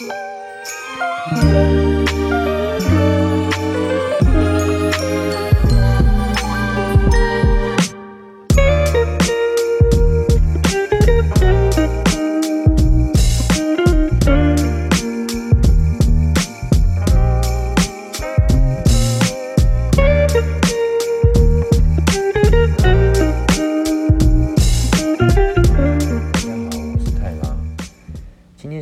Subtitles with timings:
[0.00, 1.79] Música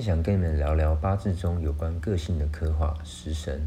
[0.08, 3.60] 想跟你们聊聊八字中有关个性的刻画，食神。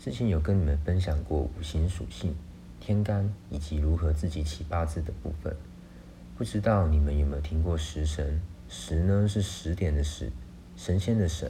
[0.00, 2.34] 之前有跟你们分享过五行属性、
[2.80, 5.56] 天干以及如何自己起八字的部分。
[6.36, 8.42] 不知道你们有没有听过食神？
[8.68, 10.28] 食呢是十点的食，
[10.76, 11.48] 神仙的神。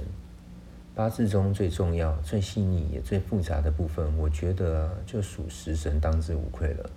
[0.95, 6.91] 八字中最重要、最细腻也最复杂的部分，我觉得就属食神当之无愧了。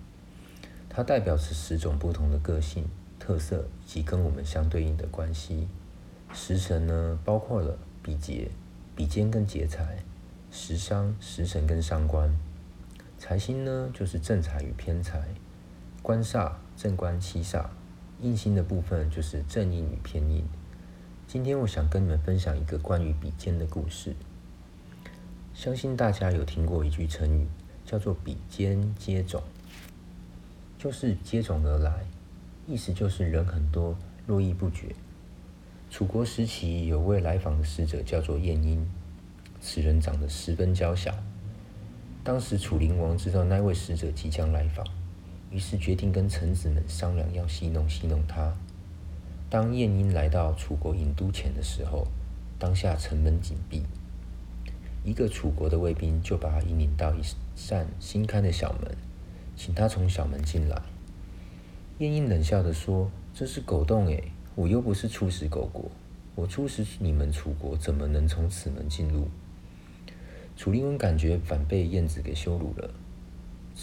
[0.90, 2.84] 它代表是十种不同的个性
[3.18, 5.70] 特色以及跟我们相对应的关系。
[6.34, 8.50] 食神呢，包括了比劫、
[8.96, 9.84] 比肩跟劫财；
[10.52, 12.30] 食伤、食神跟伤官；
[13.18, 15.20] 财星呢，就是正财与偏财；
[16.02, 17.66] 官煞、正官、七煞；
[18.22, 20.46] 印星的部分就是正印与偏印。
[21.28, 24.16] 今天我想跟你们分享一个关于比肩的故事。
[25.54, 27.48] 相信大家有听过一句成语，
[27.84, 29.42] 叫做“比肩接踵”，
[30.78, 32.06] 就是接踵而来，
[32.68, 34.96] 意思就是人很多，络绎不绝。
[35.90, 38.86] 楚国时期有位来访的使者，叫做晏婴。
[39.60, 41.14] 此人长得十分娇小。
[42.24, 44.86] 当时楚灵王知道那位使者即将来访，
[45.50, 48.54] 于是决定跟臣子们商量，要戏弄戏弄他。
[49.50, 52.06] 当晏婴来到楚国郢都前的时候，
[52.60, 53.84] 当下城门紧闭，
[55.06, 57.22] 一个楚国的卫兵就把他引领到一
[57.56, 58.96] 扇新开的小门，
[59.56, 60.82] 请他从小门进来。
[62.00, 65.86] 晏婴冷笑地说：“这是狗洞诶。”我又不是出使狗国，
[66.34, 69.28] 我出使你们楚国，怎么能从此门进入？
[70.56, 72.90] 楚灵王感觉反被晏子给羞辱了，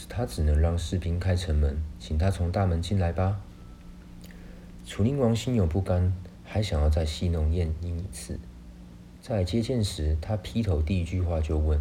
[0.09, 3.41] 他只能让士兵开城门，请他从大门进来吧。
[4.85, 6.13] 楚灵王心有不甘，
[6.43, 8.41] 还想要再戏弄晏婴一次。
[9.21, 11.81] 在接见时，他劈头第一句话就问：“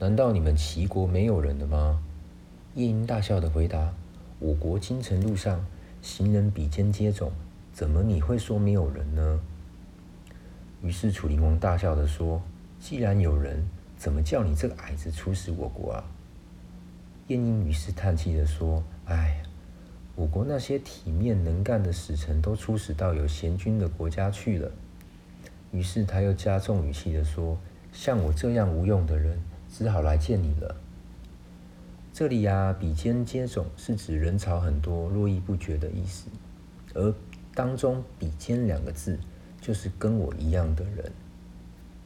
[0.00, 2.02] 难道你们齐国没有人了吗？”
[2.76, 3.92] 晏婴大笑的回答
[4.40, 5.66] ：“我国京城路上，
[6.00, 7.30] 行人比肩接踵。”
[7.72, 9.40] 怎么你会说没有人呢？
[10.82, 12.42] 于是楚灵王大笑地说
[12.80, 16.04] ：“既然有人，怎么叫你这个矮子出使我国啊？”
[17.28, 19.42] 晏婴于是叹气地说：“哎，
[20.16, 24.70] 我国那些体面能干的使臣都出使到有贤君的国家去了。”
[25.70, 27.56] 于是他又加重语气地说
[27.92, 29.38] ：“像我这样无用的人，
[29.70, 30.76] 只好来见你了。”
[32.12, 36.26] 这里呀、比肩接踵是指人潮很多、络绎不绝的意思，
[36.94, 37.14] 而
[37.54, 39.18] 当中“比肩”两个字，
[39.60, 41.12] 就是跟我一样的人。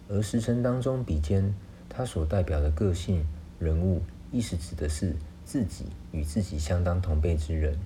[0.09, 1.55] 而时辰当中“比肩”，
[1.88, 3.25] 它所代表的个性、
[3.59, 4.03] 人物，
[4.33, 7.78] 意思指的是自己与自己相当同辈之人。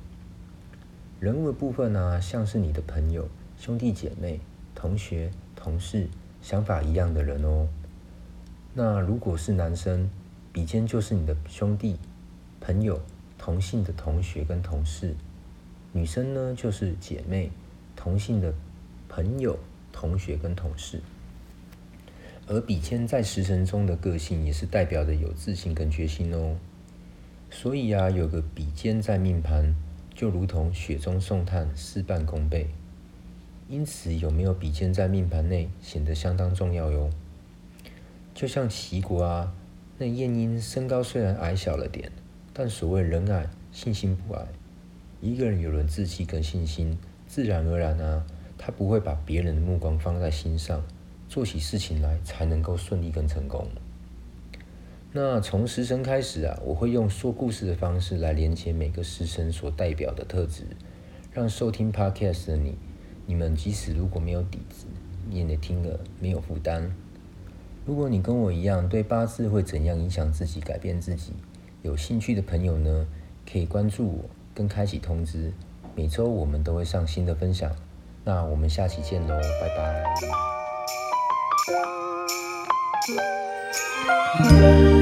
[1.20, 4.40] 人物的部分呢、像是你的朋友、兄弟姐妹、
[4.74, 6.08] 同学、同事，
[6.40, 7.66] 想法一样的人哦。
[8.74, 10.08] 那如果是男生，
[10.52, 11.98] 比肩就是你的兄弟、
[12.60, 13.00] 朋友、
[13.36, 15.14] 同性的同学跟同事。
[15.98, 17.50] 女生呢，就是姐妹、
[17.96, 18.54] 同性的
[19.08, 19.58] 朋友、
[19.90, 21.00] 同学跟同事。
[22.46, 26.56] 而比肩在时辰中的个性，也是代表着有自信跟决心哦。
[27.50, 29.74] 所以啊，有个比肩在命盘，
[30.14, 32.68] 就如同雪中送炭，事半功倍。
[33.68, 37.10] 因此，有没有比肩在命盘内，显得相当重要哟。
[38.32, 39.52] 就像齐国啊，
[39.98, 42.12] 那晏婴身高虽然矮小了点，
[42.52, 44.46] 但所谓人矮，信心不矮。
[45.20, 46.96] 一个人有了志气跟信心，
[47.26, 48.24] 自然而然啊，
[48.56, 50.80] 他不会把别人的目光放在心上，
[51.28, 53.66] 做起事情来才能够顺利跟成功。
[55.10, 60.62] 那从食神开始啊，我会用说故事的方式来连接每个食神所代表的特质，
[61.32, 62.76] 让收听 Podcast 的你，
[63.26, 64.86] 你们即使如果没有底子，
[65.30, 66.94] 也得听了没有负担。
[67.84, 71.32] 如果你跟我一样对八字会怎样影响自己、改变自己
[71.82, 73.06] 有兴趣的朋友呢，
[73.50, 74.24] 可以关注我。
[74.58, 75.52] 跟开启通知，
[75.94, 77.70] 每周我们都会上新的分享。
[78.24, 79.68] 那我们下期见喽，拜
[84.88, 84.97] 拜。